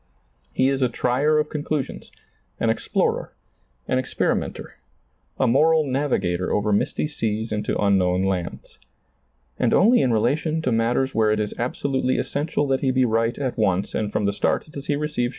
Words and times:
He 0.51 0.67
is 0.67 0.81
a 0.81 0.89
trier 0.89 1.37
of 1.37 1.47
conclu 1.49 1.83
sions, 1.83 2.11
an 2.59 2.71
explorer, 2.71 3.35
an 3.87 3.99
experimenter, 3.99 4.77
a 5.37 5.45
moral 5.45 5.85
navigator 5.85 6.51
over 6.51 6.73
misty 6.73 7.05
seas 7.05 7.51
into 7.51 7.77
unknown 7.77 8.23
lands. 8.23 8.79
And 9.59 9.75
only 9.75 10.01
in' 10.01 10.11
relation 10.11 10.63
to 10.63 10.71
matters 10.71 11.13
where 11.13 11.29
it 11.29 11.39
is 11.39 11.53
abso 11.53 11.91
lutely 11.91 12.17
essential 12.17 12.65
that 12.69 12.81
he 12.81 12.89
be 12.89 13.05
right 13.05 13.37
at 13.37 13.59
once 13.59 13.93
and 13.93 14.11
from 14.11 14.25
the 14.25 14.33
start 14.33 14.71
does 14.71 14.87
he 14.87 14.95
receive 14.95 15.29